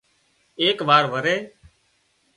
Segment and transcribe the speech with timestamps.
[0.61, 1.35] ايڪ وار وري